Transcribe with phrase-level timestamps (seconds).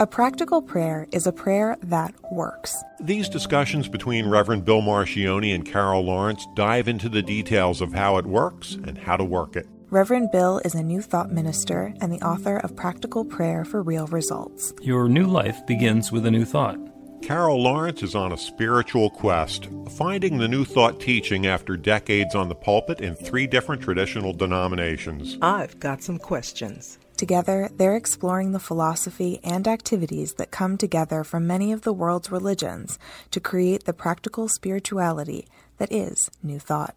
[0.00, 2.76] A practical prayer is a prayer that works.
[3.00, 8.16] These discussions between Reverend Bill Marcioni and Carol Lawrence dive into the details of how
[8.18, 9.66] it works and how to work it.
[9.90, 14.06] Reverend Bill is a New Thought minister and the author of Practical Prayer for Real
[14.06, 14.72] Results.
[14.82, 16.78] Your new life begins with a new thought.
[17.20, 22.48] Carol Lawrence is on a spiritual quest, finding the New Thought teaching after decades on
[22.48, 25.36] the pulpit in three different traditional denominations.
[25.42, 27.00] I've got some questions.
[27.18, 32.30] Together, they're exploring the philosophy and activities that come together from many of the world's
[32.30, 32.96] religions
[33.32, 35.44] to create the practical spirituality
[35.78, 36.94] that is New Thought.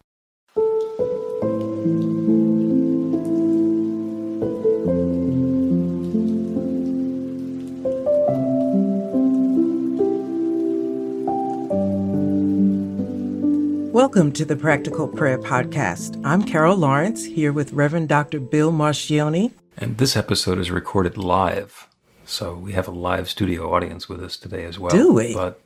[13.92, 16.20] Welcome to the Practical Prayer Podcast.
[16.24, 18.38] I'm Carol Lawrence here with Reverend Dr.
[18.38, 19.50] Bill Marcioni.
[19.76, 21.88] And this episode is recorded live.
[22.24, 24.94] So we have a live studio audience with us today as well.
[24.94, 25.34] Do we?
[25.34, 25.60] But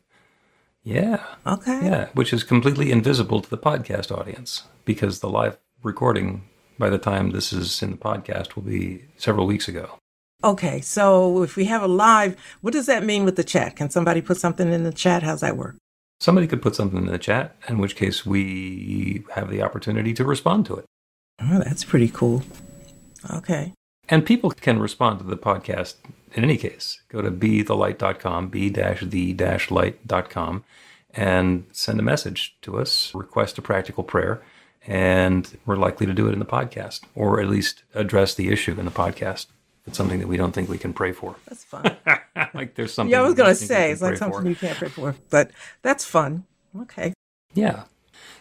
[0.82, 1.24] yeah.
[1.46, 1.84] Okay.
[1.84, 6.48] Yeah, which is completely invisible to the podcast audience because the live recording
[6.78, 9.98] by the time this is in the podcast will be several weeks ago.
[10.44, 13.74] Okay, so if we have a live, what does that mean with the chat?
[13.74, 15.22] Can somebody put something in the chat?
[15.22, 15.76] How's that work?
[16.20, 20.24] Somebody could put something in the chat, in which case we have the opportunity to
[20.24, 20.84] respond to it.
[21.40, 22.42] Oh, that's pretty cool.
[23.30, 23.72] Okay.
[24.08, 25.96] And people can respond to the podcast
[26.32, 27.00] in any case.
[27.08, 30.64] Go to bethelight.com, b-the-light.com,
[31.14, 34.40] and send a message to us, request a practical prayer,
[34.86, 38.78] and we're likely to do it in the podcast, or at least address the issue
[38.78, 39.46] in the podcast.
[39.86, 41.36] It's something that we don't think we can pray for.
[41.48, 41.96] That's fun.
[42.54, 43.12] like there's something.
[43.12, 44.48] yeah, I was going to say, it's like something for.
[44.48, 46.44] you can't pray for, but that's fun.
[46.82, 47.12] Okay.
[47.54, 47.84] Yeah.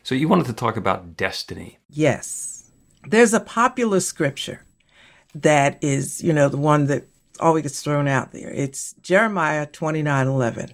[0.03, 1.79] So you wanted to talk about destiny.
[1.89, 2.71] Yes.
[3.07, 4.61] There's a popular scripture
[5.35, 7.05] that is, you know, the one that
[7.39, 8.49] always gets thrown out there.
[8.49, 10.73] It's Jeremiah 29 11.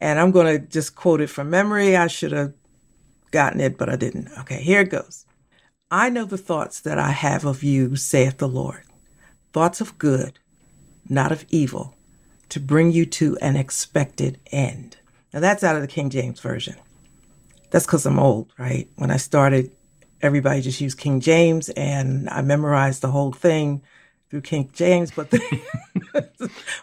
[0.00, 1.96] And I'm going to just quote it from memory.
[1.96, 2.52] I should have
[3.30, 4.28] gotten it, but I didn't.
[4.40, 5.24] Okay, here it goes.
[5.90, 8.82] I know the thoughts that I have of you, saith the Lord
[9.56, 10.38] thoughts of good,
[11.08, 11.94] not of evil,
[12.50, 14.98] to bring you to an expected end.
[15.32, 16.76] Now that's out of the King James Version.
[17.70, 18.86] That's because I'm old, right?
[18.96, 19.70] When I started,
[20.22, 23.82] everybody just used King James and I memorized the whole thing
[24.30, 25.30] through King James, but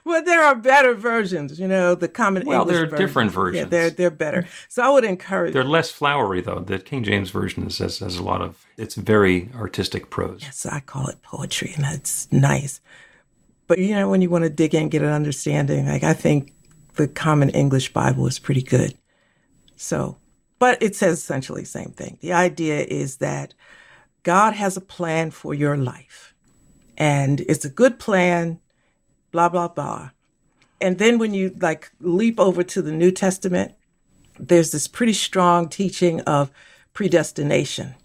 [0.06, 3.06] but there are better versions, you know, the common Well, English there are version.
[3.06, 3.70] different Yeah, versions.
[3.70, 4.48] they're they're better.
[4.70, 6.60] So I would encourage They're less flowery though.
[6.60, 8.66] The King James version says has a lot of.
[8.78, 10.40] It's very artistic prose.
[10.44, 12.80] Yes, I call it poetry, and that's nice.
[13.68, 16.54] But you know, when you want to dig in, get an understanding, like I think
[16.96, 18.96] the Common English Bible is pretty good.
[19.76, 20.18] So,
[20.64, 22.18] but it says essentially the same thing.
[22.22, 23.54] The idea is that
[24.24, 26.34] God has a plan for your life,
[26.98, 28.62] and it's a good plan.
[29.32, 30.12] Blah blah blah.
[30.80, 33.74] And then when you like leap over to the New Testament,
[34.40, 36.50] there's this pretty strong teaching of
[36.94, 37.96] predestination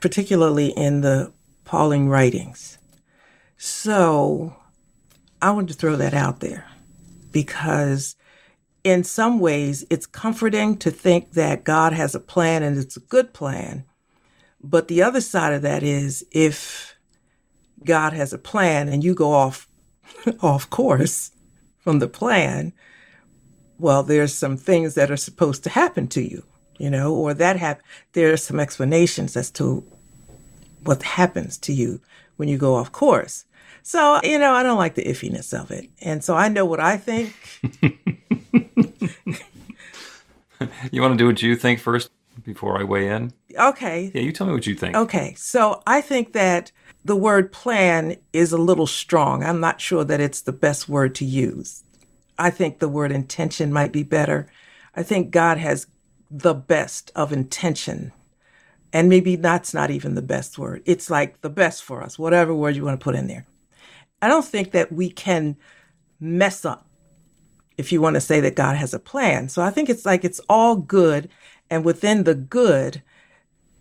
[0.00, 1.32] particularly in the
[1.64, 2.78] Pauline writings.
[3.56, 4.56] So
[5.42, 6.64] I wanted to throw that out there
[7.32, 8.16] because
[8.88, 13.00] in some ways it's comforting to think that God has a plan and it's a
[13.00, 13.84] good plan.
[14.62, 16.96] But the other side of that is if
[17.84, 19.68] God has a plan and you go off
[20.40, 21.32] off course
[21.80, 22.72] from the plan,
[23.78, 26.42] well, there's some things that are supposed to happen to you,
[26.78, 27.82] you know, or that hap-
[28.14, 29.84] there are some explanations as to
[30.82, 32.00] what happens to you
[32.36, 33.44] when you go off course.
[33.82, 35.90] So, you know, I don't like the iffiness of it.
[36.00, 37.34] And so I know what I think.
[40.90, 42.10] You want to do what you think first
[42.44, 43.32] before I weigh in?
[43.56, 44.10] Okay.
[44.14, 44.96] Yeah, you tell me what you think.
[44.96, 45.34] Okay.
[45.36, 46.72] So I think that
[47.04, 49.42] the word plan is a little strong.
[49.42, 51.84] I'm not sure that it's the best word to use.
[52.38, 54.48] I think the word intention might be better.
[54.94, 55.86] I think God has
[56.30, 58.12] the best of intention.
[58.92, 60.82] And maybe that's not even the best word.
[60.86, 63.46] It's like the best for us, whatever word you want to put in there.
[64.20, 65.56] I don't think that we can
[66.20, 66.87] mess up
[67.78, 69.48] if you want to say that God has a plan.
[69.48, 71.30] So I think it's like it's all good.
[71.70, 73.02] And within the good,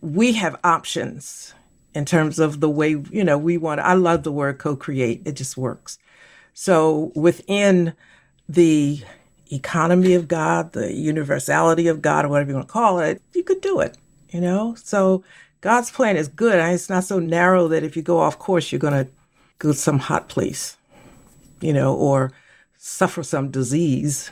[0.02, 1.54] we have options
[1.94, 3.82] in terms of the way, you know, we want.
[3.82, 5.98] I love the word co create, it just works.
[6.54, 7.94] So within
[8.48, 9.02] the
[9.52, 13.44] economy of God, the universality of God, or whatever you want to call it, you
[13.44, 13.98] could do it,
[14.30, 14.76] you know?
[14.76, 15.24] So
[15.62, 16.60] God's plan is good.
[16.60, 19.12] It's not so narrow that if you go off course, you're going to
[19.60, 20.78] go to some hot place,
[21.62, 22.32] you know, or
[22.78, 24.32] suffer some disease,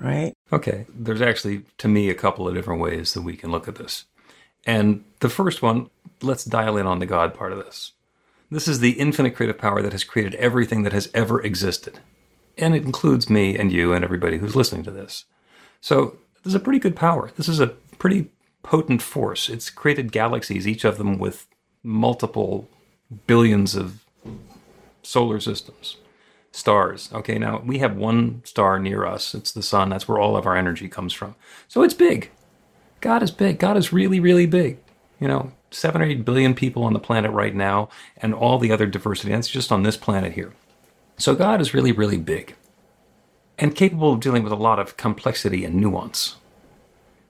[0.00, 0.32] right?
[0.52, 3.76] Okay, there's actually, to me, a couple of different ways that we can look at
[3.76, 4.04] this.
[4.66, 5.90] And the first one,
[6.22, 7.92] let's dial in on the God part of this.
[8.50, 12.00] This is the infinite creative power that has created everything that has ever existed.
[12.56, 15.26] And it includes me and you and everybody who's listening to this.
[15.80, 17.30] So this is a pretty good power.
[17.36, 17.68] This is a
[17.98, 18.30] pretty
[18.62, 19.48] potent force.
[19.48, 21.46] It's created galaxies, each of them with
[21.82, 22.68] multiple
[23.26, 24.04] billions of
[25.02, 25.96] solar systems,
[26.52, 27.10] stars.
[27.12, 29.34] Okay, now we have one star near us.
[29.34, 29.90] It's the sun.
[29.90, 31.34] That's where all of our energy comes from.
[31.68, 32.30] So it's big.
[33.00, 33.58] God is big.
[33.58, 34.78] God is really, really big.
[35.20, 38.72] You know, seven or eight billion people on the planet right now, and all the
[38.72, 39.32] other diversity.
[39.32, 40.52] That's just on this planet here.
[41.16, 42.54] So God is really, really big
[43.58, 46.36] and capable of dealing with a lot of complexity and nuance.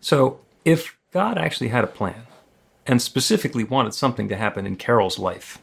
[0.00, 2.26] So if God actually had a plan
[2.86, 5.62] and specifically wanted something to happen in Carol's life,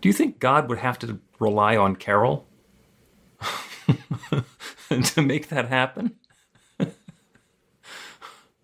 [0.00, 2.46] do you think God would have to rely on Carol
[4.88, 6.16] to make that happen?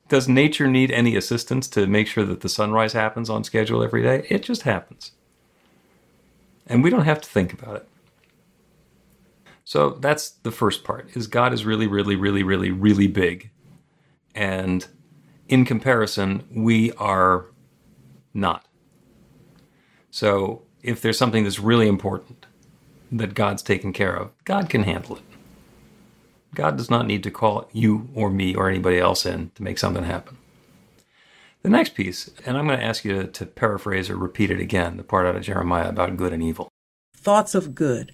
[0.09, 4.03] Does nature need any assistance to make sure that the sunrise happens on schedule every
[4.03, 4.27] day?
[4.29, 5.13] It just happens.
[6.67, 7.89] And we don't have to think about it.
[9.65, 13.51] So that's the first part is God is really really really really really big.
[14.35, 14.87] And
[15.49, 17.47] in comparison, we are
[18.35, 18.67] not.
[20.11, 22.45] So if there's something that's really important
[23.12, 25.23] that God's taken care of, God can handle it.
[26.55, 29.79] God does not need to call you or me or anybody else in to make
[29.79, 30.37] something happen.
[31.62, 34.97] The next piece, and I'm going to ask you to, paraphrase or repeat it again,
[34.97, 36.69] the part out of Jeremiah about good and evil.
[37.17, 38.12] Thoughts of good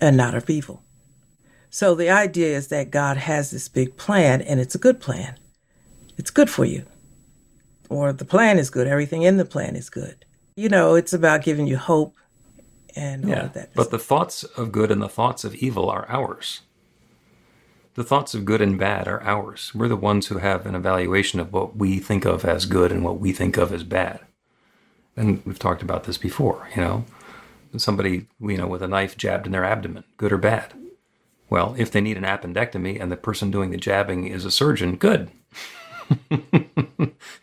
[0.00, 0.82] and not of evil.
[1.68, 5.38] So the idea is that God has this big plan and it's a good plan.
[6.16, 6.86] It's good for you.
[7.88, 8.86] Or the plan is good.
[8.86, 10.24] Everything in the plan is good.
[10.56, 12.14] You know, it's about giving you hope
[12.96, 13.74] and yeah, all of that.
[13.74, 16.60] But the thoughts of good and the thoughts of evil are ours.
[17.94, 19.72] The thoughts of good and bad are ours.
[19.74, 23.04] We're the ones who have an evaluation of what we think of as good and
[23.04, 24.20] what we think of as bad.
[25.16, 27.04] And we've talked about this before, you know.
[27.76, 30.72] Somebody, you know, with a knife jabbed in their abdomen, good or bad.
[31.48, 34.96] Well, if they need an appendectomy and the person doing the jabbing is a surgeon,
[34.96, 35.30] good.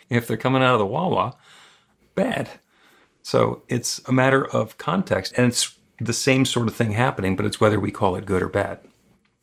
[0.09, 1.35] if they're coming out of the Wawa,
[2.15, 2.49] bad.
[3.27, 5.33] So it's a matter of context.
[5.35, 8.41] And it's the same sort of thing happening, but it's whether we call it good
[8.41, 8.79] or bad.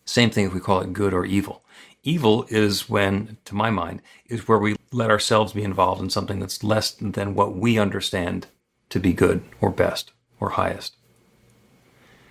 [0.06, 1.62] Same thing if we call it good or evil.
[2.02, 6.40] Evil is when, to my mind, is where we let ourselves be involved in something
[6.40, 8.46] that's less than what we understand
[8.88, 10.96] to be good or best or highest.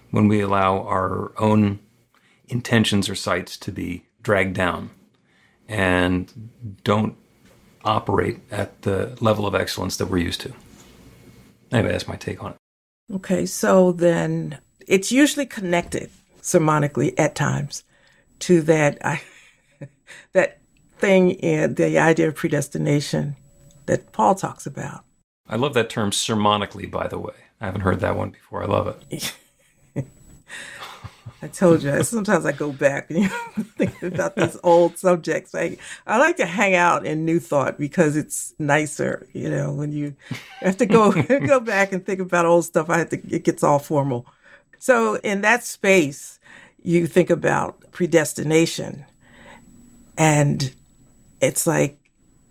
[0.10, 1.78] When we allow our own
[2.48, 4.90] intentions or sights to be dragged down
[5.70, 6.50] and
[6.84, 7.16] don't
[7.86, 10.54] operate at the level of excellence that we're used to.
[11.74, 12.58] Anyway, that's my take on it.
[13.16, 16.10] Okay, so then it's usually connected
[16.42, 17.84] sermonically at times
[18.40, 19.22] to that I,
[20.34, 20.60] that
[21.00, 23.36] thing in the idea of predestination
[23.88, 25.04] that Paul talks about.
[25.50, 27.34] I love that term sermonically, by the way.
[27.60, 28.64] I haven't heard that one before.
[28.64, 29.34] I love it.
[31.44, 35.54] I told you, sometimes I go back and you know, think about these old subjects.
[35.54, 39.92] I, I like to hang out in New Thought because it's nicer, you know, when
[39.92, 40.16] you
[40.62, 41.12] have to go
[41.46, 44.26] go back and think about old stuff, I have to, it gets all formal.
[44.80, 46.40] So in that space,
[46.82, 49.06] you think about predestination
[50.18, 50.74] and
[51.42, 51.98] it's like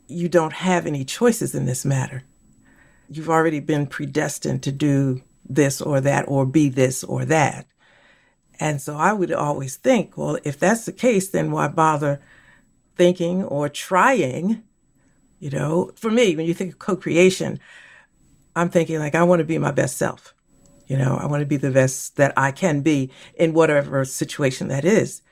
[0.06, 2.24] you don't have any choices in this matter.
[3.08, 7.66] You've already been predestined to do this or that or be this or that.
[8.62, 12.22] And so I would always think, well, if that's the case, then why bother
[12.94, 14.62] thinking or trying?
[15.40, 17.58] You know, for me, when you think of co creation,
[18.54, 20.32] I'm thinking like, I want to be my best self.
[20.86, 24.68] You know, I want to be the best that I can be in whatever situation
[24.68, 25.22] that is.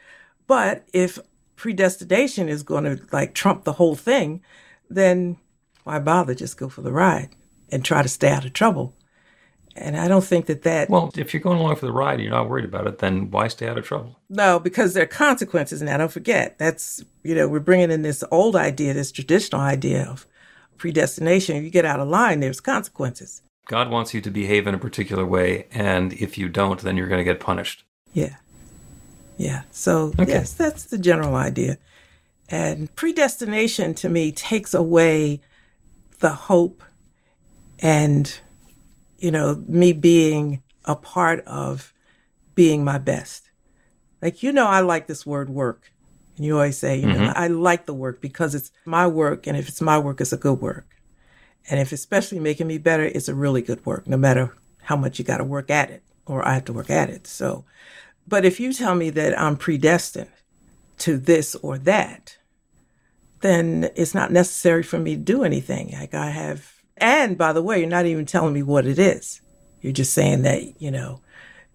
[0.49, 1.21] But if
[1.55, 4.43] predestination is going to like trump the whole thing,
[4.89, 5.37] then
[5.85, 6.35] why bother?
[6.35, 7.29] Just go for the ride
[7.71, 8.93] and try to stay out of trouble.
[9.77, 10.91] And I don't think that that.
[10.91, 13.31] Well, if you're going along for the ride and you're not worried about it, then
[13.31, 14.17] why stay out of trouble?
[14.29, 15.81] No, because there are consequences.
[15.81, 20.05] Now, don't forget, that's, you know, we're bringing in this old idea, this traditional idea
[20.05, 20.27] of
[20.77, 21.57] predestination.
[21.57, 23.43] If you get out of line, there's consequences.
[23.67, 25.67] God wants you to behave in a particular way.
[25.71, 27.85] And if you don't, then you're going to get punished.
[28.13, 28.37] Yeah.
[29.37, 29.63] Yeah.
[29.71, 30.33] So, okay.
[30.33, 31.79] yes, that's the general idea.
[32.49, 35.41] And predestination to me takes away
[36.19, 36.83] the hope
[37.79, 38.41] and
[39.21, 41.93] you know, me being a part of
[42.55, 43.51] being my best.
[44.21, 45.93] Like, you know, I like this word work.
[46.37, 47.25] And you always say, you mm-hmm.
[47.27, 49.47] know, I like the work because it's my work.
[49.47, 50.87] And if it's my work, it's a good work.
[51.69, 55.19] And if especially making me better, it's a really good work, no matter how much
[55.19, 57.27] you got to work at it or I have to work at it.
[57.27, 57.65] So,
[58.27, 60.31] but if you tell me that I'm predestined
[60.99, 62.39] to this or that,
[63.41, 65.93] then it's not necessary for me to do anything.
[65.93, 69.41] Like I have and by the way, you're not even telling me what it is.
[69.81, 71.21] You're just saying that, you know,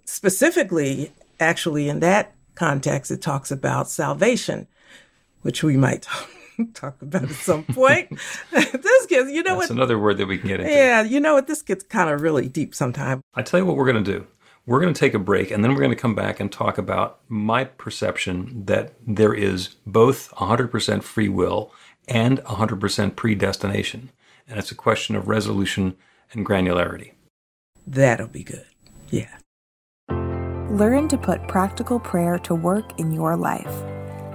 [0.05, 4.67] specifically actually, in that context, it talks about salvation,
[5.41, 6.29] which we might talk,
[6.73, 8.09] talk about at some point.
[8.51, 9.75] this gets, you know That's what?
[9.75, 10.71] another word that we can get into.
[10.71, 11.47] Yeah, you know what?
[11.47, 13.21] This gets kind of really deep sometime.
[13.33, 14.27] I tell you what we're going to do.
[14.67, 16.79] We're going to take a break and then we're going to come back and talk
[16.79, 21.71] about my perception that there is both 100% free will
[22.07, 24.09] and 100% predestination.
[24.47, 25.95] And it's a question of resolution
[26.31, 27.13] and granularity.
[27.87, 28.65] That'll be good.
[29.09, 29.37] Yeah.
[30.69, 33.83] Learn to put practical prayer to work in your life.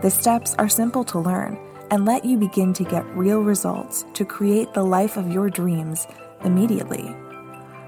[0.02, 1.58] The steps are simple to learn
[1.90, 6.06] and let you begin to get real results to create the life of your dreams
[6.44, 7.14] immediately.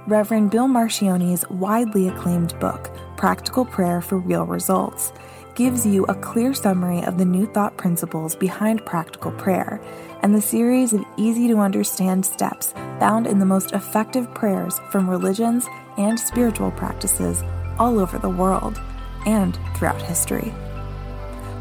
[0.09, 5.13] Reverend Bill Marcioni's widely acclaimed book, Practical Prayer for Real Results,
[5.55, 9.81] gives you a clear summary of the New Thought principles behind practical prayer
[10.23, 15.11] and the series of easy to understand steps found in the most effective prayers from
[15.11, 15.67] religions
[15.99, 17.43] and spiritual practices
[17.79, 18.81] all over the world
[19.27, 20.55] and throughout history.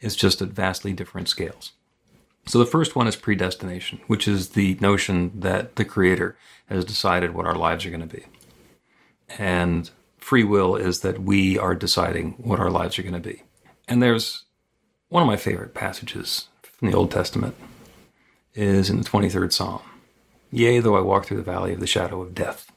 [0.00, 1.72] It's just at vastly different scales.
[2.46, 6.38] So the first one is predestination, which is the notion that the Creator
[6.70, 8.24] has decided what our lives are going to be.
[9.36, 13.42] And free will is that we are deciding what our lives are going to be.
[13.86, 14.44] And there's
[15.08, 17.54] one of my favorite passages from the Old Testament
[18.54, 19.80] is in the 23rd Psalm.
[20.50, 22.70] Yea, though I walk through the valley of the shadow of death.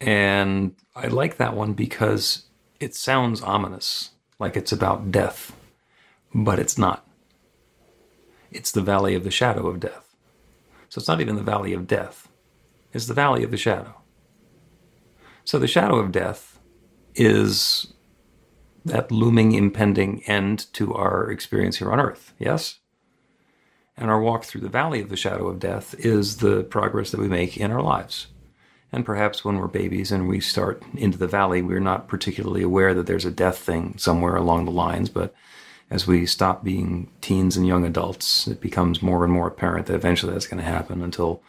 [0.00, 2.46] And I like that one because
[2.80, 5.54] it sounds ominous, like it's about death,
[6.34, 7.06] but it's not.
[8.50, 10.14] It's the valley of the shadow of death.
[10.88, 12.28] So it's not even the valley of death,
[12.92, 13.99] it's the valley of the shadow.
[15.50, 16.60] So the shadow of death
[17.16, 17.92] is
[18.84, 22.78] that looming, impending end to our experience here on earth, yes?
[23.96, 27.18] And our walk through the valley of the shadow of death is the progress that
[27.18, 28.28] we make in our lives.
[28.92, 32.94] And perhaps when we're babies and we start into the valley, we're not particularly aware
[32.94, 35.34] that there's a death thing somewhere along the lines, but
[35.90, 39.96] as we stop being teens and young adults, it becomes more and more apparent that
[39.96, 41.42] eventually that's going to happen until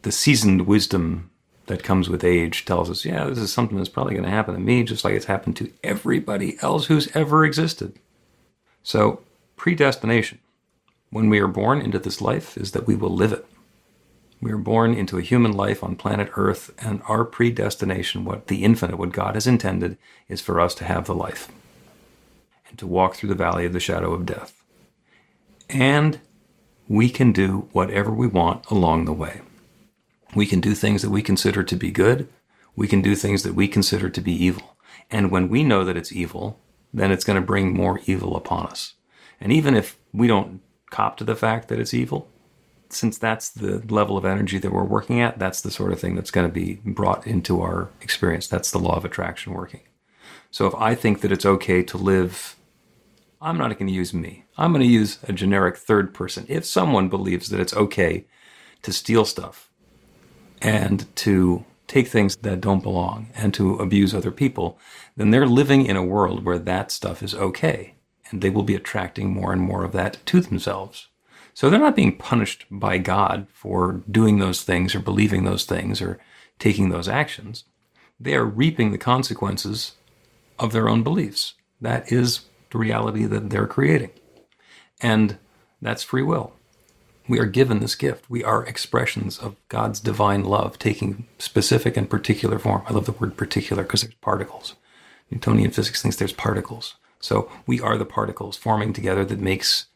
[0.00, 1.30] the seasoned wisdom
[1.66, 4.54] that comes with age tells us, yeah, this is something that's probably going to happen
[4.54, 7.98] to me, just like it's happened to everybody else who's ever existed.
[8.82, 9.22] So,
[9.56, 10.40] predestination,
[11.10, 13.46] when we are born into this life, is that we will live it.
[14.40, 18.62] We are born into a human life on planet Earth, and our predestination, what the
[18.62, 19.96] infinite, what God has intended,
[20.28, 21.48] is for us to have the life
[22.68, 24.62] and to walk through the valley of the shadow of death.
[25.70, 26.20] And
[26.88, 29.40] we can do whatever we want along the way.
[30.34, 32.28] We can do things that we consider to be good.
[32.76, 34.76] We can do things that we consider to be evil.
[35.10, 36.58] And when we know that it's evil,
[36.92, 38.94] then it's going to bring more evil upon us.
[39.40, 40.60] And even if we don't
[40.90, 42.28] cop to the fact that it's evil,
[42.88, 46.14] since that's the level of energy that we're working at, that's the sort of thing
[46.14, 48.46] that's going to be brought into our experience.
[48.46, 49.80] That's the law of attraction working.
[50.50, 52.56] So if I think that it's okay to live,
[53.40, 54.44] I'm not going to use me.
[54.56, 56.46] I'm going to use a generic third person.
[56.48, 58.26] If someone believes that it's okay
[58.82, 59.70] to steal stuff
[60.62, 64.78] and to take things that don't belong and to abuse other people,
[65.16, 67.94] then they're living in a world where that stuff is okay.
[68.30, 71.08] And they will be attracting more and more of that to themselves.
[71.52, 76.02] So they're not being punished by God for doing those things or believing those things
[76.02, 76.18] or
[76.58, 77.64] taking those actions.
[78.18, 79.92] They are reaping the consequences
[80.58, 81.54] of their own beliefs.
[81.80, 84.10] That is the reality that they're creating.
[85.00, 85.38] And
[85.80, 86.54] that's free will.
[87.26, 88.28] We are given this gift.
[88.28, 92.82] We are expressions of God's divine love taking specific and particular form.
[92.86, 94.74] I love the word particular because there's particles.
[95.30, 96.96] Newtonian physics thinks there's particles.
[97.20, 99.86] So we are the particles forming together that makes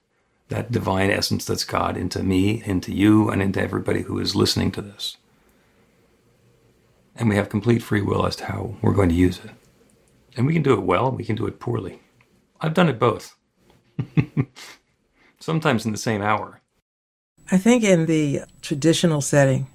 [0.48, 4.70] that divine essence that's God into me, into you, and into everybody who is listening
[4.72, 5.18] to this.
[7.14, 9.50] And we have complete free will as to how we're going to use it.
[10.36, 12.00] And we can do it well, we can do it poorly.
[12.60, 13.36] I've done it both.
[15.40, 16.57] Sometimes in the same hour.
[17.50, 19.68] I think in the traditional setting,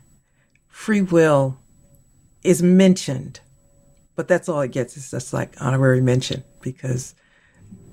[0.68, 1.58] free will
[2.44, 3.40] is mentioned,
[4.16, 4.96] but that's all it gets.
[4.96, 7.16] It's just like honorary mention because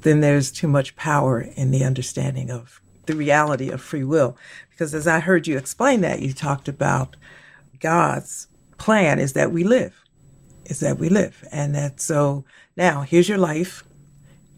[0.02, 4.37] then there's too much power in the understanding of the reality of free will.
[4.70, 7.16] Because as I heard you explain that, you talked about
[7.80, 10.04] God's plan is that we live,
[10.66, 11.42] is that we live.
[11.50, 12.44] And that so
[12.76, 13.82] now here's your life,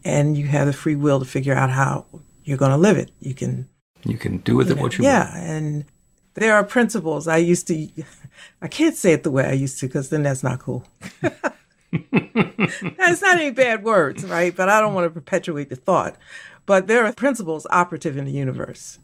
[0.03, 2.05] and you have the free will to figure out how
[2.43, 3.11] you're going to live it.
[3.21, 3.69] You can.
[4.05, 5.35] You can do with it what you yeah, want.
[5.35, 5.85] Yeah, and
[6.33, 7.27] there are principles.
[7.27, 7.87] I used to,
[8.61, 10.85] I can't say it the way I used to because then that's not cool.
[11.21, 14.55] that's not any bad words, right?
[14.55, 16.17] But I don't want to perpetuate the thought.
[16.65, 18.99] But there are principles operative in the universe.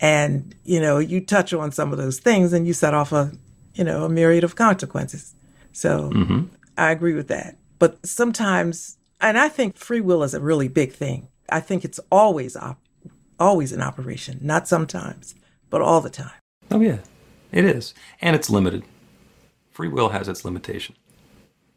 [0.00, 3.32] And, you know, you touch on some of those things and you set off a,
[3.74, 5.34] you know, a myriad of consequences.
[5.72, 6.44] So mm-hmm.
[6.76, 7.56] I agree with that.
[7.78, 11.28] But sometimes, and I think free will is a really big thing.
[11.48, 12.80] I think it's always op-
[13.38, 15.34] always in operation, not sometimes,
[15.70, 16.32] but all the time.
[16.70, 16.98] Oh, yeah,
[17.52, 17.94] it is.
[18.20, 18.84] And it's limited.
[19.70, 20.94] Free will has its limitation.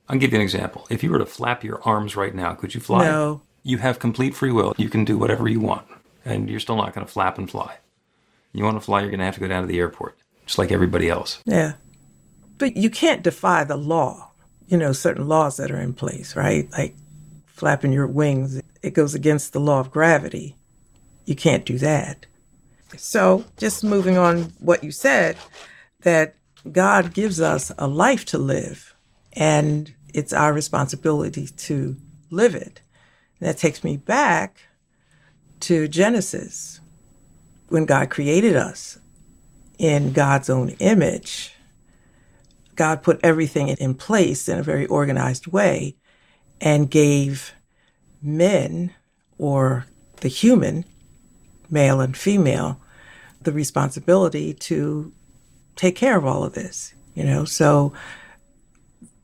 [0.09, 0.87] I'll give you an example.
[0.89, 3.05] If you were to flap your arms right now, could you fly?
[3.05, 3.41] No.
[3.63, 4.73] You have complete free will.
[4.77, 5.85] You can do whatever you want,
[6.23, 7.77] and you're still not going to flap and fly.
[8.53, 10.57] You want to fly, you're going to have to go down to the airport, just
[10.57, 11.41] like everybody else.
[11.45, 11.73] Yeah.
[12.57, 14.31] But you can't defy the law,
[14.67, 16.71] you know, certain laws that are in place, right?
[16.71, 16.95] Like
[17.45, 20.55] flapping your wings, it goes against the law of gravity.
[21.27, 22.25] You can't do that.
[22.95, 25.35] So, just moving on what you said,
[26.01, 26.35] that
[26.71, 28.95] God gives us a life to live,
[29.33, 31.97] and it's our responsibility to
[32.31, 32.79] live it.
[33.41, 34.61] That takes me back
[35.59, 36.79] to Genesis
[37.67, 38.97] when God created us
[39.77, 41.53] in God's own image.
[42.75, 45.97] God put everything in place in a very organized way
[46.61, 47.53] and gave
[48.21, 48.93] men
[49.37, 49.87] or
[50.21, 50.85] the human,
[51.69, 52.79] male and female,
[53.41, 55.11] the responsibility to
[55.75, 57.45] take care of all of this, you know?
[57.45, 57.93] So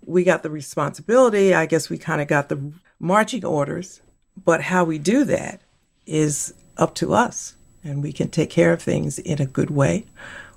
[0.05, 1.53] we got the responsibility.
[1.53, 4.01] I guess we kind of got the marching orders,
[4.43, 5.61] but how we do that
[6.05, 7.55] is up to us.
[7.83, 10.05] And we can take care of things in a good way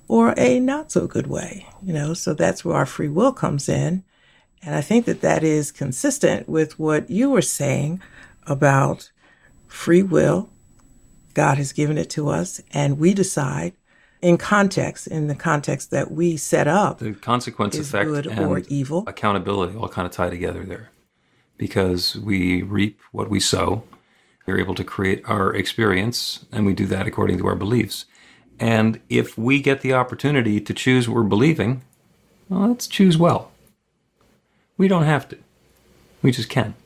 [0.06, 2.14] or a not so good way, you know?
[2.14, 4.04] So that's where our free will comes in.
[4.62, 8.00] And I think that that is consistent with what you were saying
[8.46, 9.10] about
[9.66, 10.48] free will.
[11.36, 13.74] God has given it to us, and we decide
[14.22, 16.98] in context, in the context that we set up.
[16.98, 19.04] The consequence Is effect good and or evil.
[19.06, 20.88] accountability all kind of tie together there
[21.58, 23.82] because we reap what we sow.
[24.46, 28.06] We're able to create our experience, and we do that according to our beliefs.
[28.58, 31.82] And if we get the opportunity to choose what we're believing,
[32.48, 33.52] well, let's choose well.
[34.78, 35.38] We don't have to.
[36.22, 36.76] We just can.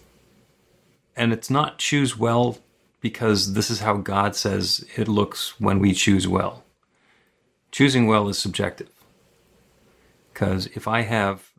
[1.15, 2.59] And it's not choose well
[3.01, 6.65] because this is how God says it looks when we choose well.
[7.71, 8.91] Choosing well is subjective.
[10.33, 11.51] Because if I have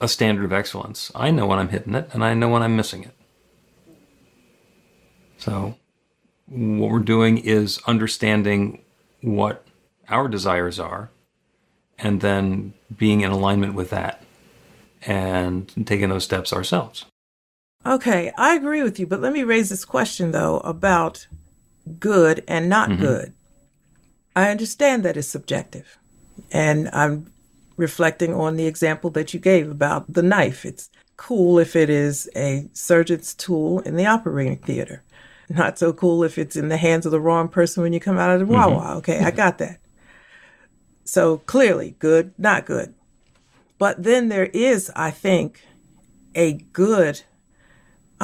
[0.00, 2.76] a standard of excellence, I know when I'm hitting it and I know when I'm
[2.76, 3.14] missing it.
[5.38, 5.76] So,
[6.46, 8.82] what we're doing is understanding
[9.20, 9.66] what
[10.08, 11.10] our desires are
[11.98, 14.22] and then being in alignment with that
[15.06, 17.06] and taking those steps ourselves.
[17.86, 21.26] Okay, I agree with you, but let me raise this question though about
[21.98, 23.02] good and not mm-hmm.
[23.02, 23.34] good.
[24.34, 25.98] I understand that it's subjective,
[26.50, 27.30] and I'm
[27.76, 30.64] reflecting on the example that you gave about the knife.
[30.64, 35.02] It's cool if it is a surgeon's tool in the operating theater.
[35.48, 38.18] Not so cool if it's in the hands of the wrong person when you come
[38.18, 38.74] out of the mm-hmm.
[38.74, 38.96] Wawa.
[38.96, 39.78] Okay, I got that.
[41.04, 42.94] So clearly, good, not good.
[43.78, 45.62] But then there is, I think,
[46.34, 47.22] a good,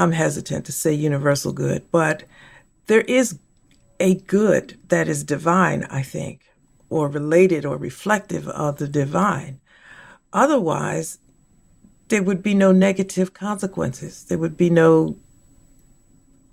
[0.00, 2.24] I'm hesitant to say universal good, but
[2.86, 3.38] there is
[4.00, 6.46] a good that is divine, I think,
[6.88, 9.60] or related or reflective of the divine.
[10.32, 11.18] Otherwise,
[12.08, 14.24] there would be no negative consequences.
[14.24, 15.18] There would be no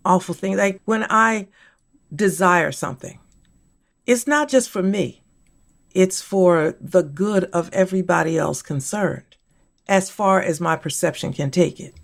[0.03, 0.57] awful thing.
[0.57, 1.47] Like when I
[2.13, 3.17] desire something,
[4.05, 5.21] it's not just for me,
[5.91, 9.37] it's for the good of everybody else concerned,
[9.87, 11.95] as far as my perception can take it.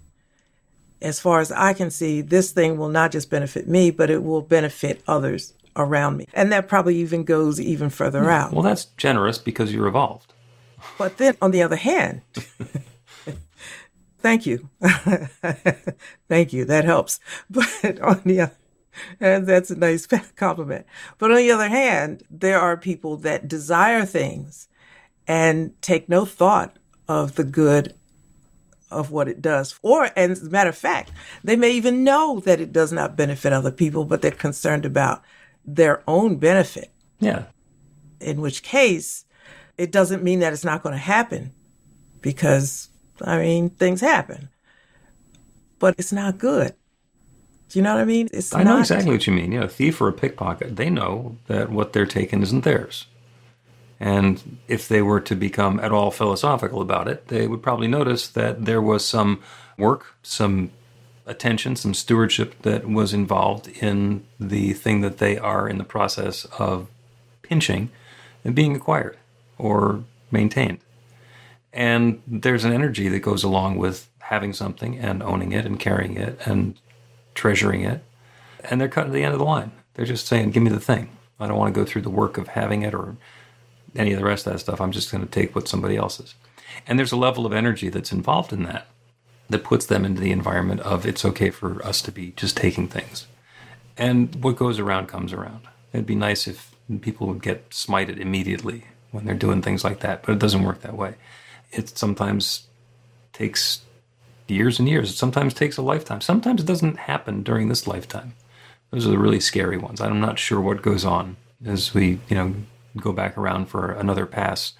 [1.03, 4.23] As far as I can see, this thing will not just benefit me, but it
[4.23, 6.27] will benefit others around me.
[6.33, 8.29] And that probably even goes even further hmm.
[8.29, 8.53] out.
[8.53, 10.33] Well, that's generous because you're evolved.
[10.97, 12.23] But then on the other hand,
[14.19, 14.69] thank you.
[16.27, 16.65] thank you.
[16.65, 17.21] That helps.
[17.49, 18.51] But on the
[19.19, 20.85] and that's a nice compliment.
[21.17, 24.67] But on the other hand, there are people that desire things
[25.27, 27.93] and take no thought of the good
[28.93, 29.77] of what it does.
[29.81, 31.11] Or, and as a matter of fact,
[31.43, 35.23] they may even know that it does not benefit other people, but they're concerned about
[35.65, 36.91] their own benefit.
[37.19, 37.45] Yeah.
[38.19, 39.25] In which case,
[39.77, 41.51] it doesn't mean that it's not going to happen
[42.21, 42.89] because,
[43.21, 44.49] I mean, things happen.
[45.79, 46.73] But it's not good.
[47.69, 48.29] Do you know what I mean?
[48.31, 49.51] It's I know exactly what you mean.
[49.51, 53.07] Yeah, a thief or a pickpocket, they know that what they're taking isn't theirs.
[53.99, 58.27] And if they were to become at all philosophical about it, they would probably notice
[58.27, 59.41] that there was some
[59.77, 60.71] work, some
[61.25, 66.45] attention, some stewardship that was involved in the thing that they are in the process
[66.59, 66.87] of
[67.41, 67.89] pinching
[68.43, 69.17] and being acquired
[69.57, 70.79] or maintained.
[71.71, 76.17] And there's an energy that goes along with having something and owning it and carrying
[76.17, 76.77] it and
[77.35, 78.03] treasuring it,
[78.63, 79.71] and they're cutting to the end of the line.
[79.93, 81.09] They're just saying, "Give me the thing.
[81.39, 83.15] I don't want to go through the work of having it or
[83.95, 84.81] any of the rest of that stuff.
[84.81, 86.35] I'm just going to take what somebody else's."
[86.87, 88.87] And there's a level of energy that's involved in that
[89.49, 92.87] that puts them into the environment of it's okay for us to be just taking
[92.87, 93.27] things.
[93.97, 95.67] And what goes around comes around.
[95.91, 100.23] It'd be nice if people would get smited immediately when they're doing things like that,
[100.23, 101.15] but it doesn't work that way.
[101.71, 102.67] It sometimes
[103.31, 103.81] takes
[104.47, 105.11] years and years.
[105.11, 106.21] It sometimes takes a lifetime.
[106.21, 108.33] Sometimes it doesn't happen during this lifetime.
[108.91, 110.01] Those are the really scary ones.
[110.01, 112.55] I'm not sure what goes on as we, you know,
[112.97, 114.73] go back around for another pass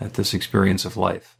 [0.00, 1.36] at this experience of life.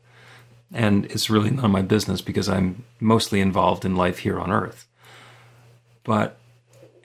[0.73, 4.51] And it's really none of my business because I'm mostly involved in life here on
[4.51, 4.88] earth.
[6.05, 6.38] But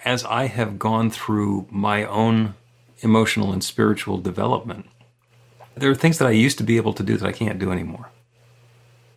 [0.06, 2.56] as I have gone through my own
[3.00, 4.88] emotional and spiritual development,
[5.76, 7.72] there are things that I used to be able to do that I can't do
[7.72, 8.10] anymore.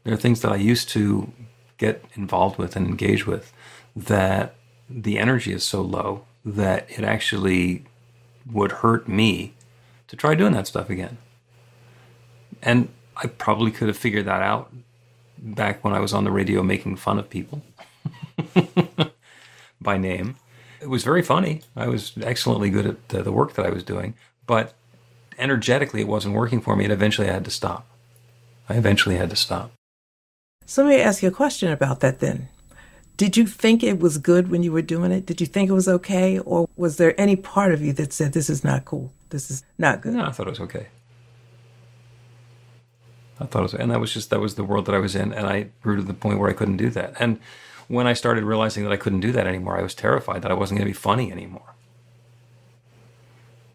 [0.05, 1.33] There are things that I used to
[1.79, 3.53] get involved with and engage with
[3.97, 4.57] that
[4.89, 7.85] the energy is so low that it actually
[8.51, 9.55] would hurt me
[10.11, 11.19] to try doing that stuff again.
[12.63, 14.73] And I probably could have figured that out
[15.39, 17.63] back when I was on the radio making fun of people
[19.81, 20.35] by name.
[20.81, 21.63] It was very funny.
[21.77, 24.15] I was excellently good at the work that I was doing,
[24.47, 24.75] but
[25.39, 27.87] energetically it wasn't working for me, and eventually I had to stop.
[28.69, 29.71] I eventually had to stop.
[30.67, 32.49] So let me ask you a question about that then.
[33.17, 35.25] Did you think it was good when you were doing it?
[35.25, 36.41] Did you think it was okay?
[36.41, 39.13] Or was there any part of you that said, this is not cool?
[39.31, 40.15] This is not good?
[40.15, 40.89] No, I thought it was okay.
[43.41, 45.17] I thought it was, and that was just, that was the world that I was
[45.17, 45.33] in.
[45.33, 47.15] And I grew to the point where I couldn't do that.
[47.19, 47.41] And
[47.89, 50.55] when I started realizing that I couldn't do that anymore, I was terrified that I
[50.55, 51.75] wasn't going to be funny anymore.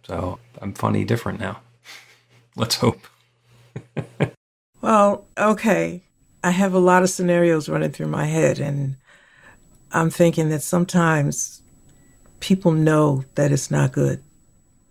[0.04, 1.62] So I'm funny different now.
[2.56, 3.02] Let's hope.
[4.82, 6.04] well, okay.
[6.44, 8.98] I have a lot of scenarios running through my head, and
[9.92, 11.64] I'm thinking that sometimes
[12.40, 14.22] people know that it's not good,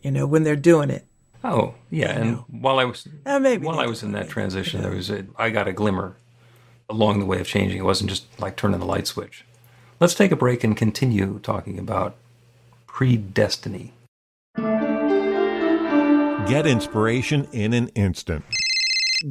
[0.05, 1.07] you know, when they're doing it.
[1.43, 2.45] Oh yeah, and know.
[2.51, 5.51] while I was uh, maybe while I was in that transition, there was a, I
[5.51, 6.17] got a glimmer
[6.89, 7.79] along the way of changing.
[7.79, 9.45] It wasn't just like turning the light switch.
[10.01, 12.17] Let's take a break and continue talking about
[12.87, 13.91] predestiny.
[16.47, 18.45] Get inspiration in an instant.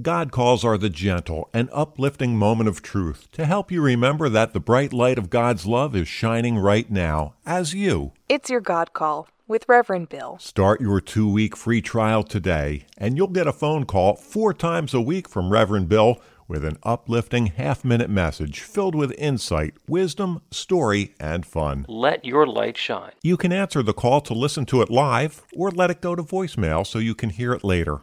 [0.02, 4.54] God calls are the gentle and uplifting moment of truth to help you remember that
[4.54, 8.14] the bright light of God's love is shining right now as you.
[8.28, 10.39] It's your God call with Reverend Bill.
[10.39, 14.96] Start your two week free trial today, and you'll get a phone call four times
[14.96, 20.42] a week from Reverend Bill with an uplifting half minute message filled with insight, wisdom,
[20.50, 21.86] story, and fun.
[21.88, 23.12] Let your light shine.
[23.22, 26.24] You can answer the call to listen to it live or let it go to
[26.24, 28.02] voicemail so you can hear it later.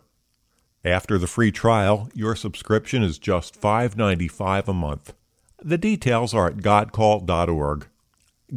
[0.85, 5.15] After the free trial, your subscription is just $5.95 a month.
[5.61, 7.89] The details are at godcall.org.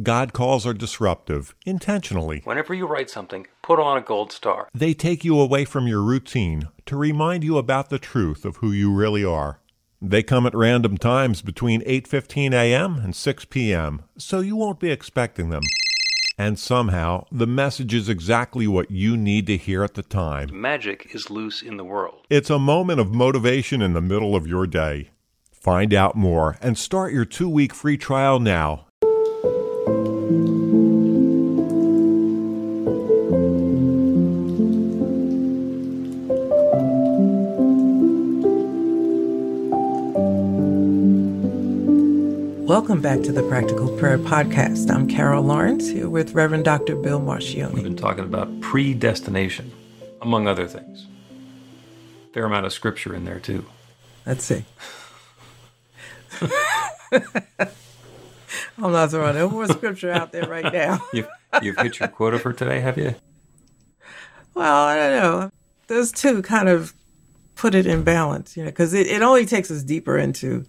[0.02, 2.40] God calls are disruptive, intentionally.
[2.44, 4.68] Whenever you write something, put on a gold star.
[4.74, 8.72] They take you away from your routine to remind you about the truth of who
[8.72, 9.60] you really are.
[10.02, 12.96] They come at random times between 8:15 a.m.
[12.96, 15.62] and 6 p.m., so you won't be expecting them.
[16.36, 20.48] And somehow, the message is exactly what you need to hear at the time.
[20.60, 22.26] Magic is loose in the world.
[22.28, 25.10] It's a moment of motivation in the middle of your day.
[25.52, 28.88] Find out more and start your two week free trial now
[42.74, 44.90] Welcome back to the Practical Prayer Podcast.
[44.90, 46.96] I'm Carol Lawrence here with Reverend Dr.
[46.96, 47.72] Bill Marcioni.
[47.72, 49.70] We've been talking about predestination,
[50.20, 51.06] among other things.
[52.32, 53.64] Fair amount of scripture in there, too.
[54.26, 54.64] Let's see.
[56.42, 56.50] I'm
[58.90, 60.98] not throwing no more scripture out there right now.
[61.12, 61.28] you've,
[61.62, 63.14] you've hit your quota for today, have you?
[64.54, 65.52] Well, I don't know.
[65.86, 66.92] Those two kind of
[67.54, 70.66] put it in balance, you know, because it, it only takes us deeper into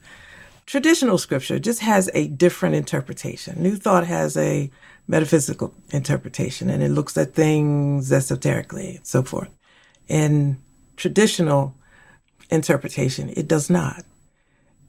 [0.66, 3.62] traditional scripture, just has a different interpretation.
[3.62, 4.70] New Thought has a
[5.08, 9.50] metaphysical interpretation and it looks at things esoterically and so forth.
[10.08, 10.58] In
[10.96, 11.76] traditional
[12.50, 14.04] interpretation, it does not.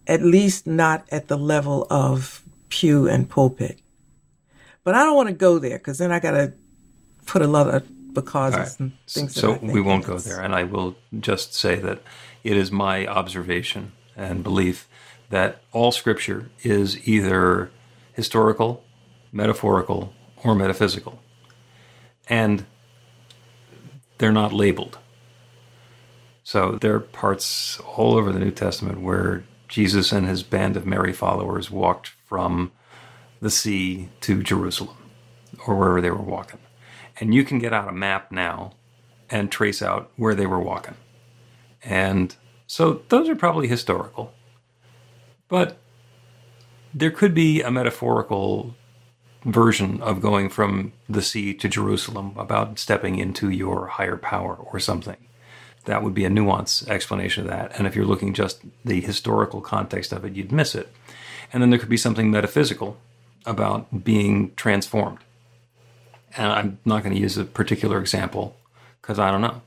[0.07, 3.81] At least not at the level of pew and pulpit.
[4.85, 6.53] But I don't want to go there because then I got to
[7.27, 8.81] put a lot of because right.
[8.81, 9.35] and things.
[9.35, 12.01] So we won't go there, and I will just say that
[12.45, 14.89] it is my observation and belief
[15.31, 17.71] that all Scripture is either
[18.13, 18.85] historical,
[19.33, 20.13] metaphorical,
[20.45, 21.21] or metaphysical,
[22.29, 22.65] and
[24.19, 24.99] they're not labeled.
[26.43, 30.87] So there are parts all over the New Testament where Jesus and his band of
[30.87, 32.71] merry followers walked from
[33.41, 34.97] the sea to Jerusalem
[35.67, 36.61] or wherever they were walking.
[37.19, 38.73] And you can get out a map now
[39.29, 40.95] and trace out where they were walking.
[41.83, 42.35] And
[42.67, 44.33] so those are probably historical.
[45.49, 45.79] But
[46.93, 48.75] there could be a metaphorical
[49.45, 54.81] version of going from the sea to Jerusalem about stepping into your higher power or
[54.81, 55.17] something.
[55.85, 57.79] That would be a nuance explanation of that.
[57.79, 60.93] And if you're looking just the historical context of it, you'd miss it.
[61.53, 62.97] And then there could be something metaphysical
[63.45, 65.21] about being transformed
[66.37, 68.57] and I'm not going to use a particular example
[69.01, 69.63] because I don't know.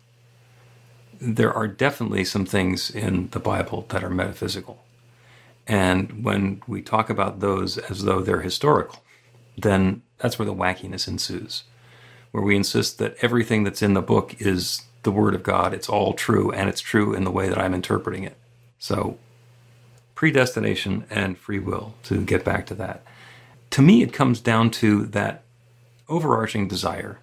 [1.20, 4.84] There are definitely some things in the Bible that are metaphysical.
[5.70, 9.04] And when we talk about those as though they're historical,
[9.56, 11.64] then that's where the wackiness ensues,
[12.32, 15.88] where we insist that everything that's in the book is the Word of God, it's
[15.88, 18.36] all true, and it's true in the way that I'm interpreting it.
[18.80, 19.20] So,
[20.16, 23.04] predestination and free will, to get back to that.
[23.70, 25.44] To me, it comes down to that
[26.10, 27.20] overarching desire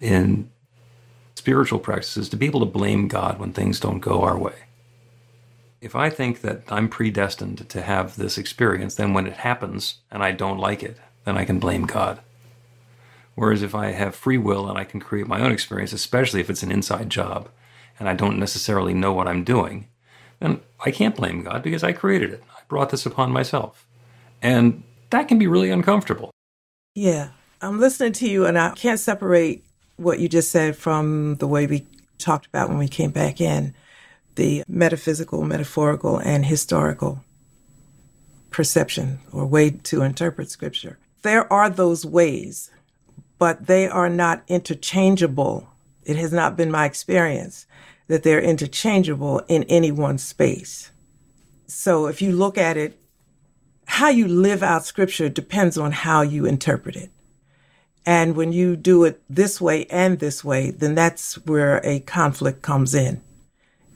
[0.00, 0.50] in
[1.34, 4.54] spiritual practices to be able to blame God when things don't go our way.
[5.82, 10.22] If I think that I'm predestined to have this experience, then when it happens and
[10.22, 12.20] I don't like it, then I can blame God.
[13.34, 16.48] Whereas if I have free will and I can create my own experience, especially if
[16.48, 17.48] it's an inside job
[17.98, 19.88] and I don't necessarily know what I'm doing,
[20.38, 22.44] then I can't blame God because I created it.
[22.56, 23.84] I brought this upon myself.
[24.40, 26.30] And that can be really uncomfortable.
[26.94, 27.30] Yeah.
[27.60, 29.64] I'm listening to you and I can't separate
[29.96, 31.84] what you just said from the way we
[32.18, 33.74] talked about when we came back in
[34.34, 37.24] the metaphysical, metaphorical, and historical
[38.50, 40.98] perception or way to interpret scripture.
[41.22, 42.70] There are those ways,
[43.38, 45.68] but they are not interchangeable.
[46.04, 47.66] It has not been my experience
[48.08, 50.90] that they're interchangeable in any one space.
[51.66, 52.98] So if you look at it,
[53.86, 57.10] how you live out scripture depends on how you interpret it.
[58.04, 62.60] And when you do it this way and this way, then that's where a conflict
[62.62, 63.22] comes in,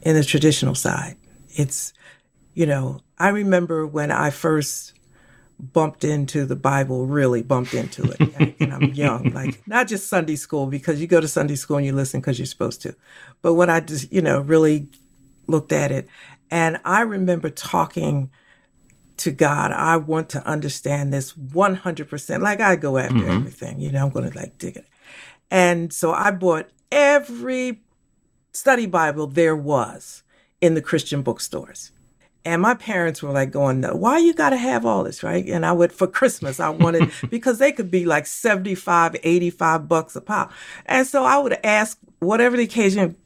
[0.07, 1.17] in the traditional side.
[1.49, 1.93] It's,
[2.55, 4.93] you know, I remember when I first
[5.59, 8.57] bumped into the Bible, really bumped into it.
[8.61, 11.85] and I'm young, like not just Sunday school, because you go to Sunday school and
[11.85, 12.95] you listen because you're supposed to.
[13.43, 14.87] But when I just, you know, really
[15.49, 16.07] looked at it,
[16.53, 18.31] and I remember talking
[19.17, 19.73] to God.
[19.73, 22.43] I want to understand this 100%.
[22.43, 23.31] Like I go after mm-hmm.
[23.31, 24.87] everything, you know, I'm going to like dig it.
[25.51, 27.81] And so I bought every
[28.57, 30.23] study Bible there was
[30.61, 31.93] in the Christian bookstores.
[32.45, 35.45] And my parents were like going, why you got to have all this, right?
[35.47, 40.15] And I would, for Christmas, I wanted, because they could be like 75, 85 bucks
[40.15, 40.53] a pop.
[40.87, 43.17] And so I would ask whatever the occasion,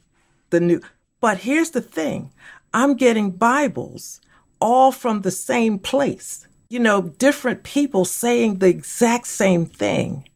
[0.48, 0.80] the new,
[1.20, 2.32] but here's the thing.
[2.72, 4.22] I'm getting Bibles
[4.58, 6.46] all from the same place.
[6.70, 10.28] You know, different people saying the exact same thing.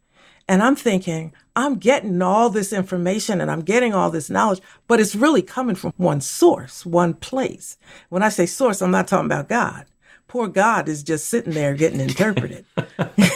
[0.46, 5.00] And I'm thinking, I'm getting all this information and I'm getting all this knowledge, but
[5.00, 7.76] it's really coming from one source, one place.
[8.08, 9.86] When I say source, I'm not talking about God.
[10.26, 12.64] Poor God is just sitting there getting interpreted.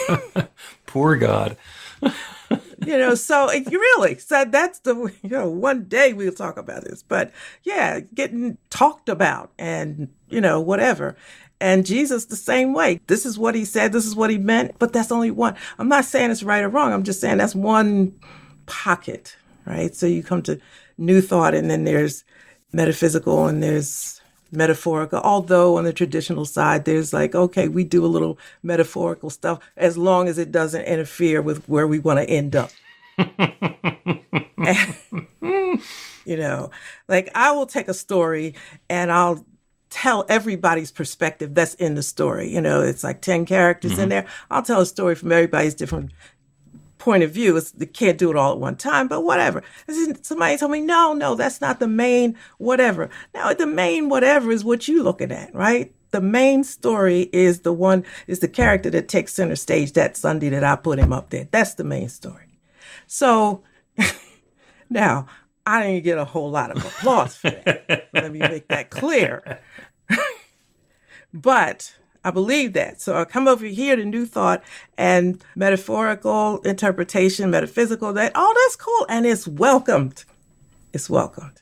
[0.85, 1.55] Poor God.
[2.01, 7.03] you know, so really, so that's the, you know, one day we'll talk about this,
[7.03, 7.31] but
[7.63, 11.15] yeah, getting talked about and, you know, whatever.
[11.61, 13.01] And Jesus the same way.
[13.07, 13.91] This is what he said.
[13.91, 15.55] This is what he meant, but that's only one.
[15.77, 16.93] I'm not saying it's right or wrong.
[16.93, 18.17] I'm just saying that's one
[18.65, 19.93] pocket, right?
[19.93, 20.59] So you come to
[20.97, 22.23] new thought and then there's
[22.71, 25.19] metaphysical and there's metaphorical.
[25.19, 29.97] Although on the traditional side, there's like, okay, we do a little metaphorical stuff as
[29.97, 32.71] long as it doesn't interfere with where we want to end up.
[36.25, 36.71] you know,
[37.07, 38.55] like I will take a story
[38.89, 39.45] and I'll
[39.89, 42.53] tell everybody's perspective that's in the story.
[42.53, 44.01] You know, it's like 10 characters mm-hmm.
[44.01, 44.25] in there.
[44.51, 46.11] I'll tell a story from everybody's different
[46.99, 47.57] point of view.
[47.57, 49.63] It's, they can't do it all at one time, but whatever.
[50.21, 53.09] Somebody told me, no, no, that's not the main whatever.
[53.33, 55.93] Now, the main whatever is what you're looking at, right?
[56.11, 60.49] The main story is the one, is the character that takes center stage that Sunday
[60.49, 61.47] that I put him up there.
[61.49, 62.59] That's the main story.
[63.07, 63.63] So
[64.89, 65.27] now,
[65.65, 68.09] I didn't get a whole lot of applause for that.
[68.11, 69.59] Let me make that clear.
[71.33, 73.01] But I believe that.
[73.01, 74.63] So I come over here to New Thought
[74.97, 79.05] and metaphorical interpretation, metaphysical, that, oh, that's cool.
[79.09, 80.25] And it's welcomed.
[80.93, 81.61] It's welcomed.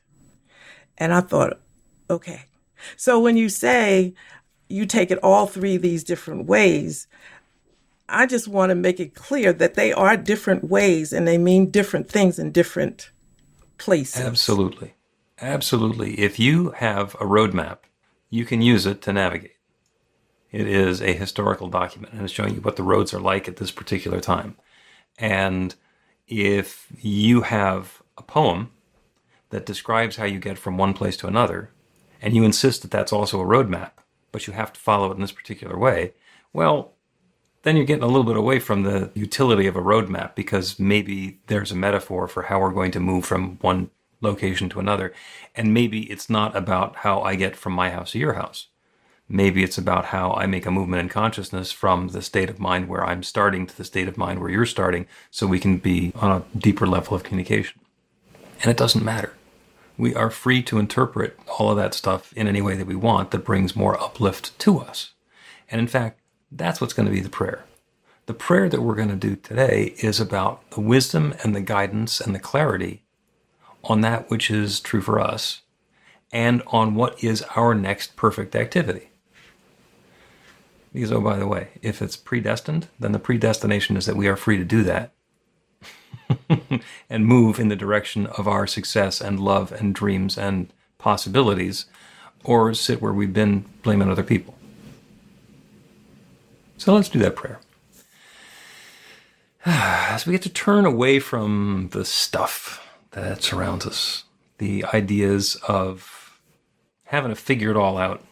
[0.97, 1.59] And I thought,
[2.09, 2.45] okay.
[2.95, 4.13] So when you say
[4.67, 7.07] you take it all three these different ways,
[8.09, 11.69] I just want to make it clear that they are different ways and they mean
[11.69, 13.11] different things in different
[13.77, 14.21] places.
[14.21, 14.95] Absolutely.
[15.39, 16.19] Absolutely.
[16.19, 17.79] If you have a roadmap,
[18.29, 19.56] you can use it to navigate.
[20.57, 23.57] It is a historical document and it's showing you what the roads are like at
[23.57, 24.57] this particular time.
[25.19, 25.75] And
[26.27, 28.71] if you have a poem
[29.51, 31.69] that describes how you get from one place to another,
[32.23, 33.91] and you insist that that's also a roadmap,
[34.31, 36.13] but you have to follow it in this particular way,
[36.53, 36.93] well,
[37.61, 41.37] then you're getting a little bit away from the utility of a roadmap because maybe
[41.45, 43.91] there's a metaphor for how we're going to move from one
[44.21, 45.13] location to another.
[45.55, 48.69] And maybe it's not about how I get from my house to your house.
[49.29, 52.87] Maybe it's about how I make a movement in consciousness from the state of mind
[52.87, 56.13] where I'm starting to the state of mind where you're starting so we can be
[56.15, 57.81] on a deeper level of communication.
[58.61, 59.33] And it doesn't matter.
[59.97, 63.31] We are free to interpret all of that stuff in any way that we want
[63.31, 65.11] that brings more uplift to us.
[65.69, 67.65] And in fact, that's what's going to be the prayer.
[68.27, 72.21] The prayer that we're going to do today is about the wisdom and the guidance
[72.21, 73.03] and the clarity
[73.83, 75.61] on that which is true for us
[76.31, 79.09] and on what is our next perfect activity.
[80.93, 84.35] Because, oh, by the way, if it's predestined, then the predestination is that we are
[84.35, 85.11] free to do that
[87.09, 91.85] and move in the direction of our success and love and dreams and possibilities,
[92.43, 94.55] or sit where we've been blaming other people.
[96.77, 97.59] So let's do that prayer.
[99.65, 104.23] As we get to turn away from the stuff that surrounds us,
[104.59, 106.39] the ideas of
[107.05, 108.23] having to figure it all out,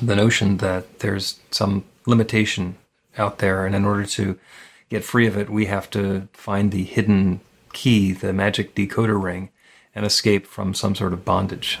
[0.00, 2.76] the notion that there's some limitation
[3.16, 4.38] out there, and in order to
[4.88, 7.40] get free of it, we have to find the hidden
[7.72, 9.50] key, the magic decoder ring,
[9.94, 11.78] and escape from some sort of bondage.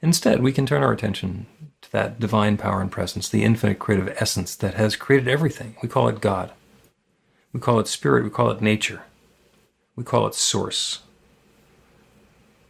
[0.00, 1.46] Instead, we can turn our attention
[1.82, 5.76] to that divine power and presence, the infinite creative essence that has created everything.
[5.82, 6.52] We call it God.
[7.52, 8.24] We call it spirit.
[8.24, 9.02] We call it nature.
[9.96, 11.00] We call it source.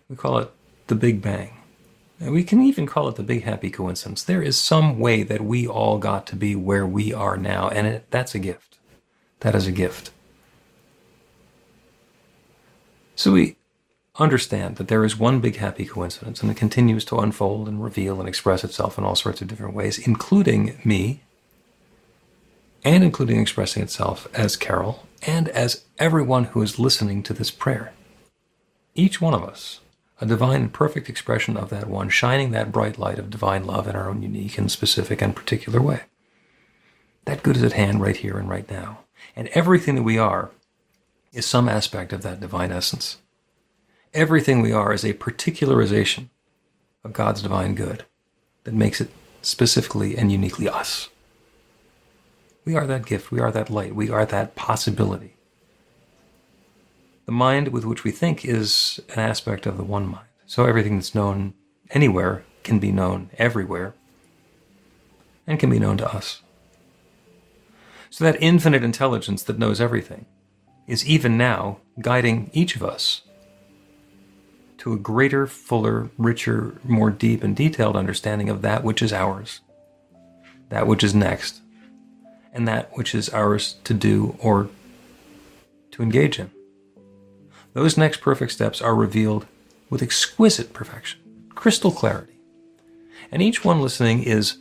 [0.08, 0.50] We call it
[0.88, 1.59] the Big Bang.
[2.20, 4.22] We can even call it the big happy coincidence.
[4.22, 7.86] There is some way that we all got to be where we are now, and
[7.86, 8.78] it, that's a gift.
[9.40, 10.10] That is a gift.
[13.16, 13.56] So we
[14.16, 18.20] understand that there is one big happy coincidence and it continues to unfold and reveal
[18.20, 21.22] and express itself in all sorts of different ways, including me,
[22.84, 27.92] and including expressing itself as Carol and as everyone who is listening to this prayer.
[28.94, 29.80] Each one of us,
[30.20, 33.88] a divine and perfect expression of that one, shining that bright light of divine love
[33.88, 36.02] in our own unique and specific and particular way.
[37.24, 39.00] That good is at hand right here and right now.
[39.34, 40.50] And everything that we are
[41.32, 43.18] is some aspect of that divine essence.
[44.12, 46.28] Everything we are is a particularization
[47.04, 48.04] of God's divine good
[48.64, 51.08] that makes it specifically and uniquely us.
[52.64, 55.36] We are that gift, we are that light, we are that possibility.
[57.30, 60.26] The mind with which we think is an aspect of the one mind.
[60.46, 61.54] So everything that's known
[61.90, 63.94] anywhere can be known everywhere
[65.46, 66.42] and can be known to us.
[68.10, 70.26] So that infinite intelligence that knows everything
[70.88, 73.22] is even now guiding each of us
[74.78, 79.60] to a greater, fuller, richer, more deep and detailed understanding of that which is ours,
[80.68, 81.60] that which is next,
[82.52, 84.68] and that which is ours to do or
[85.92, 86.50] to engage in.
[87.72, 89.46] Those next perfect steps are revealed
[89.88, 91.20] with exquisite perfection,
[91.54, 92.34] crystal clarity.
[93.30, 94.58] And each one listening is,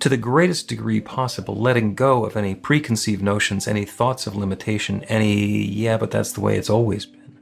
[0.00, 5.02] to the greatest degree possible, letting go of any preconceived notions, any thoughts of limitation,
[5.04, 7.38] any, yeah, but that's the way it's always been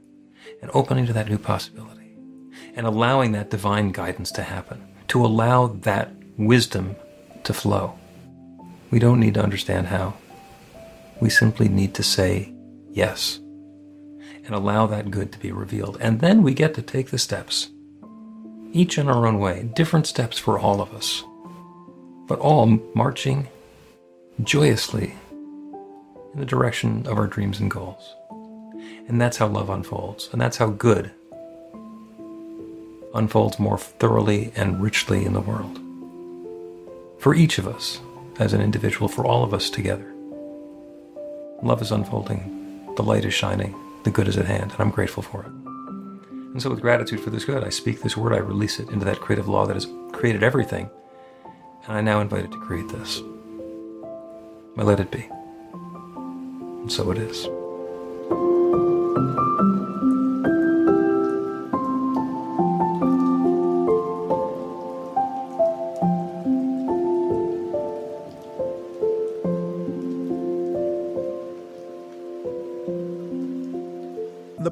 [0.61, 2.15] and opening to that new possibility
[2.75, 6.95] and allowing that divine guidance to happen, to allow that wisdom
[7.43, 7.97] to flow.
[8.91, 10.15] We don't need to understand how.
[11.19, 12.53] We simply need to say
[12.91, 13.39] yes
[14.47, 15.97] and allow that good to be revealed.
[16.01, 17.69] And then we get to take the steps
[18.71, 21.23] each in our own way, different steps for all of us,
[22.27, 23.47] but all marching
[24.43, 25.15] joyously
[26.33, 28.15] in the direction of our dreams and goals.
[29.07, 31.11] And that's how love unfolds, and that's how good
[33.13, 35.79] unfolds more thoroughly and richly in the world.
[37.19, 37.99] For each of us,
[38.39, 40.13] as an individual, for all of us together.
[41.63, 43.73] Love is unfolding, the light is shining,
[44.03, 45.51] the good is at hand, and I'm grateful for it.
[46.57, 49.05] And so, with gratitude for this good, I speak this word, I release it into
[49.05, 50.89] that creative law that has created everything,
[51.85, 53.21] and I now invite it to create this.
[54.77, 55.27] I let it be.
[55.73, 57.47] And so it is.